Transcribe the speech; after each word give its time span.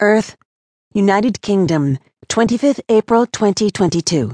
Earth, 0.00 0.36
United 0.94 1.42
Kingdom, 1.42 1.98
25th 2.28 2.78
April 2.88 3.26
2022. 3.26 4.32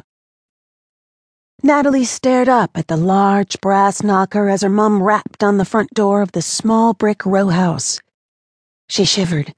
Natalie 1.63 2.05
stared 2.05 2.51
up 2.51 2.73
at 2.75 2.89
the 2.89 2.99
large 2.99 3.59
brass 3.63 4.03
knocker 4.03 4.51
as 4.51 4.61
her 4.61 4.69
mum 4.69 5.03
rapped 5.03 5.43
on 5.43 5.57
the 5.57 5.65
front 5.65 5.89
door 5.95 6.21
of 6.21 6.33
the 6.33 6.43
small 6.43 6.93
brick 6.93 7.25
row 7.25 7.49
house. 7.49 7.99
She 8.91 9.07
shivered. 9.07 9.55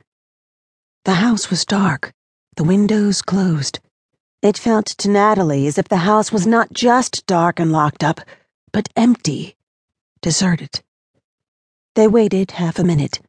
The 1.04 1.14
house 1.14 1.50
was 1.50 1.64
dark, 1.64 2.12
the 2.54 2.62
windows 2.62 3.20
closed. 3.20 3.80
It 4.42 4.56
felt 4.56 4.86
to 4.98 5.10
Natalie 5.10 5.66
as 5.66 5.76
if 5.76 5.88
the 5.88 6.06
house 6.06 6.30
was 6.30 6.46
not 6.46 6.72
just 6.72 7.26
dark 7.26 7.58
and 7.58 7.72
locked 7.72 8.04
up, 8.04 8.20
but 8.72 8.88
empty, 8.94 9.56
deserted. 10.22 10.82
They 11.96 12.06
waited 12.06 12.52
half 12.52 12.78
a 12.78 12.84
minute. 12.84 13.20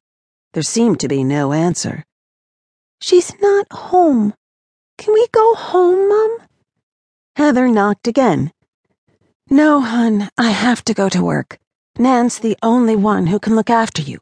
There 0.54 0.62
seemed 0.62 1.00
to 1.00 1.08
be 1.08 1.24
no 1.24 1.54
answer. 1.54 2.04
She's 3.02 3.34
not 3.40 3.68
home. 3.72 4.34
Can 4.98 5.14
we 5.14 5.28
go 5.32 5.54
home, 5.54 6.10
Mum? 6.10 6.38
Heather 7.36 7.68
knocked 7.68 8.08
again. 8.08 8.52
No, 9.50 9.80
hun, 9.82 10.30
I 10.38 10.50
have 10.50 10.84
to 10.86 10.94
go 10.94 11.08
to 11.10 11.24
work. 11.24 11.60
Nan's 12.00 12.40
the 12.40 12.58
only 12.62 12.96
one 12.96 13.28
who 13.28 13.40
can 13.40 13.56
look 13.56 13.70
after 13.70 14.02
you. 14.02 14.20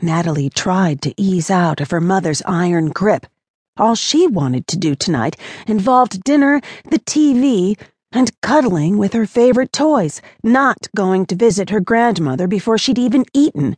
Natalie 0.00 0.50
tried 0.50 1.02
to 1.02 1.14
ease 1.16 1.50
out 1.50 1.80
of 1.80 1.90
her 1.90 2.00
mother's 2.00 2.42
iron 2.46 2.90
grip. 2.90 3.26
All 3.76 3.94
she 3.94 4.26
wanted 4.26 4.66
to 4.68 4.76
do 4.76 4.94
tonight 4.94 5.36
involved 5.66 6.22
dinner, 6.22 6.60
the 6.90 6.98
TV, 6.98 7.78
and 8.12 8.40
cuddling 8.40 8.96
with 8.96 9.12
her 9.12 9.26
favorite 9.26 9.72
toys, 9.72 10.22
not 10.42 10.88
going 10.94 11.26
to 11.26 11.34
visit 11.34 11.70
her 11.70 11.80
grandmother 11.80 12.46
before 12.46 12.78
she'd 12.78 12.98
even 12.98 13.24
eaten. 13.34 13.76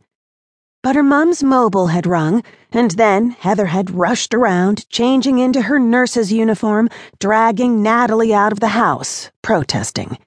But 0.81 0.95
her 0.95 1.03
mum's 1.03 1.43
mobile 1.43 1.87
had 1.87 2.07
rung, 2.07 2.41
and 2.71 2.91
then 2.91 3.31
Heather 3.31 3.65
had 3.65 3.91
rushed 3.91 4.33
around, 4.33 4.87
changing 4.89 5.39
into 5.39 5.63
her 5.63 5.77
nurse's 5.77 6.31
uniform, 6.31 6.89
dragging 7.19 7.83
Natalie 7.83 8.33
out 8.33 8.53
of 8.53 8.61
the 8.61 8.69
house, 8.69 9.29
protesting. 9.41 10.17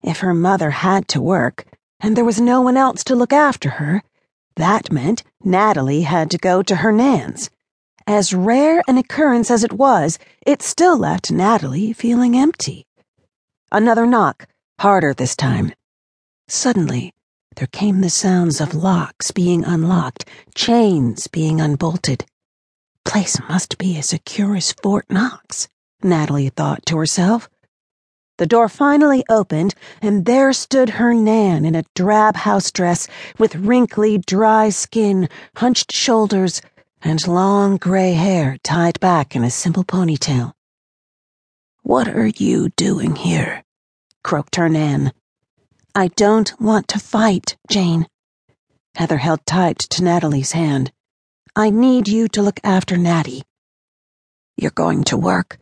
If 0.00 0.20
her 0.20 0.34
mother 0.34 0.70
had 0.70 1.08
to 1.08 1.20
work, 1.20 1.66
and 1.98 2.16
there 2.16 2.24
was 2.24 2.40
no 2.40 2.60
one 2.60 2.76
else 2.76 3.02
to 3.04 3.16
look 3.16 3.32
after 3.32 3.70
her, 3.70 4.02
that 4.54 4.92
meant 4.92 5.24
Natalie 5.42 6.02
had 6.02 6.30
to 6.30 6.38
go 6.38 6.62
to 6.62 6.76
her 6.76 6.92
Nan's. 6.92 7.50
As 8.06 8.32
rare 8.32 8.82
an 8.86 8.98
occurrence 8.98 9.50
as 9.50 9.64
it 9.64 9.72
was, 9.72 10.18
it 10.46 10.62
still 10.62 10.96
left 10.96 11.32
Natalie 11.32 11.92
feeling 11.92 12.36
empty. 12.36 12.86
Another 13.72 14.06
knock, 14.06 14.46
harder 14.78 15.12
this 15.12 15.34
time. 15.34 15.72
Suddenly, 16.46 17.12
there 17.58 17.66
came 17.66 18.02
the 18.02 18.08
sounds 18.08 18.60
of 18.60 18.72
locks 18.72 19.32
being 19.32 19.64
unlocked, 19.64 20.24
chains 20.54 21.26
being 21.26 21.60
unbolted. 21.60 22.24
Place 23.04 23.40
must 23.48 23.78
be 23.78 23.98
as 23.98 24.10
secure 24.10 24.54
as 24.54 24.70
Fort 24.70 25.06
Knox, 25.10 25.66
Natalie 26.00 26.50
thought 26.50 26.86
to 26.86 26.96
herself. 26.96 27.50
The 28.36 28.46
door 28.46 28.68
finally 28.68 29.24
opened, 29.28 29.74
and 30.00 30.24
there 30.24 30.52
stood 30.52 30.90
her 30.90 31.12
Nan 31.12 31.64
in 31.64 31.74
a 31.74 31.82
drab 31.96 32.36
house 32.36 32.70
dress 32.70 33.08
with 33.40 33.56
wrinkly, 33.56 34.18
dry 34.18 34.68
skin, 34.68 35.28
hunched 35.56 35.90
shoulders, 35.90 36.62
and 37.02 37.26
long 37.26 37.76
gray 37.76 38.12
hair 38.12 38.58
tied 38.62 39.00
back 39.00 39.34
in 39.34 39.42
a 39.42 39.50
simple 39.50 39.82
ponytail. 39.82 40.52
What 41.82 42.06
are 42.06 42.28
you 42.28 42.68
doing 42.76 43.16
here? 43.16 43.64
croaked 44.22 44.54
her 44.54 44.68
Nan. 44.68 45.12
I 45.94 46.08
don't 46.08 46.52
want 46.60 46.88
to 46.88 46.98
fight, 46.98 47.56
Jane. 47.70 48.06
Heather 48.94 49.16
held 49.16 49.44
tight 49.46 49.78
to 49.90 50.04
Natalie's 50.04 50.52
hand. 50.52 50.92
I 51.56 51.70
need 51.70 52.08
you 52.08 52.28
to 52.28 52.42
look 52.42 52.60
after 52.62 52.96
Natty. 52.96 53.42
You're 54.56 54.70
going 54.70 55.04
to 55.04 55.16
work? 55.16 55.58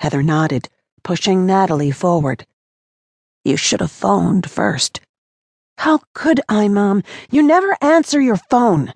Heather 0.00 0.22
nodded, 0.22 0.68
pushing 1.02 1.46
Natalie 1.46 1.90
forward. 1.90 2.46
You 3.44 3.56
should 3.56 3.80
have 3.80 3.90
phoned 3.90 4.50
first. 4.50 5.00
How 5.78 6.00
could 6.14 6.40
I, 6.48 6.68
Mom? 6.68 7.02
You 7.30 7.42
never 7.42 7.76
answer 7.80 8.20
your 8.20 8.36
phone. 8.36 8.92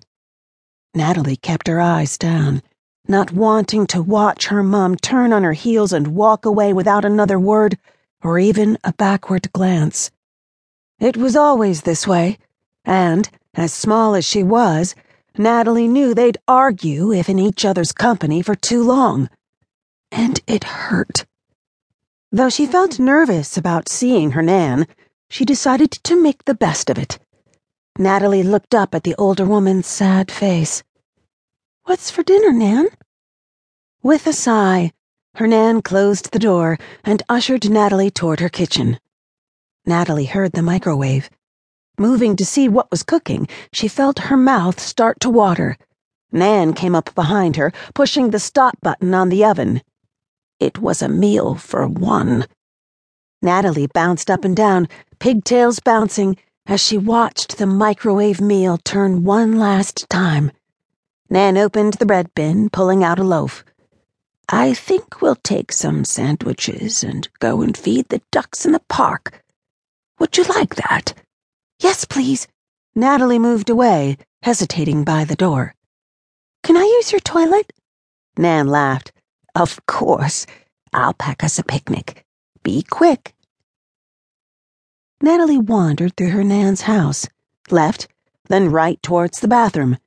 Natalie 0.93 1.35
kept 1.35 1.67
her 1.67 1.81
eyes 1.81 2.17
down, 2.17 2.61
not 3.07 3.31
wanting 3.31 3.87
to 3.87 4.01
watch 4.01 4.47
her 4.47 4.63
mom 4.63 4.95
turn 4.95 5.33
on 5.33 5.43
her 5.43 5.53
heels 5.53 5.93
and 5.93 6.15
walk 6.15 6.45
away 6.45 6.73
without 6.73 7.05
another 7.05 7.39
word 7.39 7.77
or 8.23 8.39
even 8.39 8.77
a 8.83 8.93
backward 8.93 9.51
glance. 9.51 10.11
It 10.99 11.15
was 11.15 11.35
always 11.35 11.81
this 11.81 12.07
way, 12.07 12.39
and, 12.83 13.29
as 13.53 13.71
small 13.71 14.15
as 14.15 14.25
she 14.25 14.41
was, 14.41 14.95
Natalie 15.37 15.87
knew 15.87 16.15
they'd 16.15 16.39
argue 16.47 17.13
if 17.13 17.29
in 17.29 17.37
each 17.37 17.63
other's 17.65 17.91
company 17.91 18.41
for 18.41 18.55
too 18.55 18.83
long. 18.83 19.29
And 20.11 20.39
it 20.47 20.63
hurt. 20.63 21.25
Though 22.31 22.49
she 22.49 22.65
felt 22.65 22.97
nervous 22.97 23.57
about 23.57 23.89
seeing 23.89 24.31
her 24.31 24.41
Nan, 24.41 24.87
she 25.29 25.45
decided 25.45 25.91
to 25.91 26.19
make 26.21 26.45
the 26.45 26.55
best 26.55 26.89
of 26.89 26.97
it. 26.97 27.19
Natalie 27.99 28.43
looked 28.43 28.73
up 28.73 28.95
at 28.95 29.03
the 29.03 29.15
older 29.19 29.45
woman's 29.45 29.85
sad 29.85 30.31
face. 30.31 30.83
What's 31.83 32.09
for 32.09 32.23
dinner, 32.23 32.51
Nan? 32.51 32.87
With 34.01 34.25
a 34.25 34.33
sigh, 34.33 34.93
her 35.35 35.47
Nan 35.47 35.83
closed 35.83 36.31
the 36.31 36.39
door 36.39 36.79
and 37.03 37.21
ushered 37.29 37.69
Natalie 37.69 38.09
toward 38.09 38.39
her 38.39 38.49
kitchen. 38.49 38.99
Natalie 39.87 40.25
heard 40.25 40.51
the 40.51 40.61
microwave. 40.61 41.29
Moving 41.97 42.35
to 42.35 42.45
see 42.45 42.67
what 42.67 42.91
was 42.91 43.03
cooking, 43.03 43.47
she 43.71 43.87
felt 43.87 44.19
her 44.19 44.35
mouth 44.35 44.81
start 44.81 45.21
to 45.21 45.29
water. 45.29 45.77
Nan 46.29 46.73
came 46.73 46.93
up 46.93 47.15
behind 47.15 47.55
her, 47.55 47.71
pushing 47.93 48.31
the 48.31 48.39
stop 48.39 48.75
button 48.81 49.13
on 49.13 49.29
the 49.29 49.45
oven. 49.45 49.81
It 50.59 50.79
was 50.79 51.01
a 51.01 51.07
meal 51.07 51.55
for 51.55 51.87
one. 51.87 52.47
Natalie 53.41 53.87
bounced 53.87 54.29
up 54.29 54.43
and 54.43 54.57
down, 54.57 54.89
pigtails 55.19 55.79
bouncing, 55.79 56.35
as 56.65 56.81
she 56.81 56.97
watched 56.97 57.57
the 57.57 57.65
microwave 57.65 58.41
meal 58.41 58.77
turn 58.77 59.23
one 59.23 59.57
last 59.57 60.09
time. 60.09 60.51
Nan 61.29 61.57
opened 61.57 61.93
the 61.93 62.05
bread 62.05 62.35
bin, 62.35 62.69
pulling 62.69 63.05
out 63.05 63.19
a 63.19 63.23
loaf. 63.23 63.63
I 64.49 64.73
think 64.73 65.21
we'll 65.21 65.35
take 65.35 65.71
some 65.71 66.03
sandwiches 66.03 67.05
and 67.05 67.29
go 67.39 67.61
and 67.61 67.77
feed 67.77 68.09
the 68.09 68.21
ducks 68.31 68.65
in 68.65 68.73
the 68.73 68.81
park. 68.89 69.45
Would 70.19 70.37
you 70.37 70.43
like 70.45 70.75
that? 70.75 71.13
Yes, 71.79 72.05
please. 72.05 72.47
Natalie 72.95 73.39
moved 73.39 73.69
away, 73.69 74.17
hesitating 74.41 75.03
by 75.03 75.25
the 75.25 75.35
door. 75.35 75.75
Can 76.63 76.75
I 76.75 76.83
use 76.83 77.11
your 77.11 77.21
toilet? 77.21 77.71
Nan 78.37 78.67
laughed. 78.67 79.11
Of 79.55 79.85
course. 79.85 80.45
I'll 80.93 81.13
pack 81.13 81.43
us 81.43 81.59
a 81.59 81.63
picnic. 81.63 82.25
Be 82.63 82.83
quick. 82.83 83.35
Natalie 85.21 85.57
wandered 85.57 86.15
through 86.15 86.29
her 86.31 86.43
Nan's 86.43 86.81
house, 86.81 87.27
left, 87.69 88.07
then 88.49 88.71
right 88.71 89.01
towards 89.01 89.39
the 89.39 89.47
bathroom. 89.47 89.97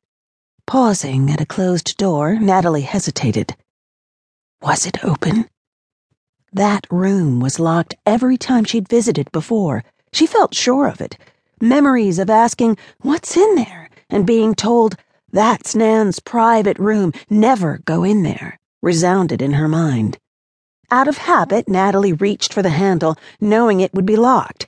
Pausing 0.66 1.30
at 1.30 1.40
a 1.40 1.46
closed 1.46 1.96
door, 1.96 2.38
Natalie 2.38 2.82
hesitated. 2.82 3.56
Was 4.62 4.86
it 4.86 5.04
open? 5.04 5.48
That 6.52 6.86
room 6.90 7.40
was 7.40 7.60
locked 7.60 7.94
every 8.04 8.36
time 8.36 8.64
she'd 8.64 8.88
visited 8.88 9.30
before. 9.32 9.84
She 10.12 10.26
felt 10.26 10.54
sure 10.54 10.86
of 10.86 11.00
it. 11.00 11.16
Memories 11.60 12.18
of 12.18 12.30
asking, 12.30 12.76
What's 13.00 13.36
in 13.36 13.54
there? 13.54 13.88
and 14.08 14.26
being 14.26 14.54
told, 14.54 14.96
That's 15.30 15.74
Nan's 15.74 16.18
private 16.18 16.78
room, 16.78 17.12
never 17.28 17.78
go 17.84 18.02
in 18.02 18.22
there, 18.22 18.58
resounded 18.82 19.40
in 19.40 19.52
her 19.52 19.68
mind. 19.68 20.18
Out 20.90 21.06
of 21.06 21.18
habit, 21.18 21.68
Natalie 21.68 22.12
reached 22.12 22.52
for 22.52 22.62
the 22.62 22.70
handle, 22.70 23.16
knowing 23.40 23.80
it 23.80 23.94
would 23.94 24.06
be 24.06 24.16
locked. 24.16 24.66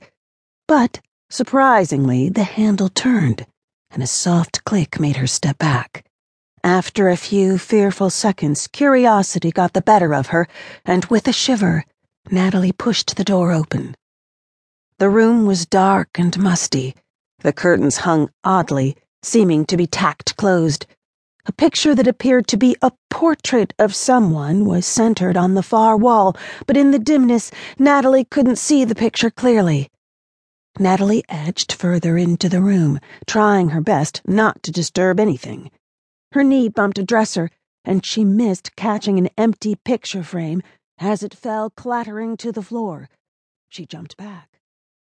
But, 0.67 1.01
surprisingly, 1.29 2.29
the 2.29 2.45
handle 2.45 2.87
turned, 2.87 3.45
and 3.91 4.01
a 4.01 4.07
soft 4.07 4.63
click 4.63 4.99
made 4.99 5.17
her 5.17 5.27
step 5.27 5.57
back. 5.57 6.05
After 6.63 7.09
a 7.09 7.17
few 7.17 7.57
fearful 7.57 8.09
seconds, 8.09 8.67
curiosity 8.67 9.51
got 9.51 9.73
the 9.73 9.81
better 9.81 10.13
of 10.13 10.27
her, 10.27 10.47
and 10.85 11.03
with 11.05 11.27
a 11.27 11.33
shiver, 11.33 11.83
Natalie 12.31 12.71
pushed 12.71 13.17
the 13.17 13.25
door 13.25 13.51
open. 13.51 13.95
The 15.03 15.09
room 15.09 15.45
was 15.45 15.65
dark 15.65 16.17
and 16.17 16.39
musty. 16.39 16.95
The 17.39 17.51
curtains 17.51 17.97
hung 18.07 18.29
oddly, 18.45 18.95
seeming 19.21 19.65
to 19.65 19.75
be 19.75 19.85
tacked 19.85 20.37
closed. 20.37 20.85
A 21.45 21.51
picture 21.51 21.93
that 21.93 22.07
appeared 22.07 22.47
to 22.47 22.55
be 22.55 22.77
a 22.81 22.93
portrait 23.09 23.73
of 23.77 23.93
someone 23.93 24.63
was 24.63 24.85
centered 24.85 25.35
on 25.35 25.55
the 25.55 25.61
far 25.61 25.97
wall, 25.97 26.37
but 26.65 26.77
in 26.77 26.91
the 26.91 26.99
dimness, 26.99 27.51
Natalie 27.77 28.23
couldn't 28.23 28.55
see 28.55 28.85
the 28.85 28.95
picture 28.95 29.29
clearly. 29.29 29.89
Natalie 30.79 31.25
edged 31.27 31.73
further 31.73 32.17
into 32.17 32.47
the 32.47 32.61
room, 32.61 32.97
trying 33.27 33.71
her 33.71 33.81
best 33.81 34.21
not 34.25 34.63
to 34.63 34.71
disturb 34.71 35.19
anything. 35.19 35.69
Her 36.31 36.45
knee 36.45 36.69
bumped 36.69 36.97
a 36.97 37.03
dresser, 37.03 37.49
and 37.83 38.05
she 38.05 38.23
missed 38.23 38.77
catching 38.77 39.17
an 39.17 39.27
empty 39.37 39.75
picture 39.75 40.23
frame 40.23 40.63
as 40.97 41.23
it 41.23 41.35
fell 41.35 41.69
clattering 41.69 42.37
to 42.37 42.53
the 42.53 42.63
floor. 42.63 43.09
She 43.67 43.85
jumped 43.85 44.15
back. 44.15 44.52